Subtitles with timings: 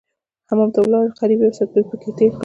[0.49, 2.39] حمام ته ولاړم قريب يو ساعت مې پکښې تېر کړ.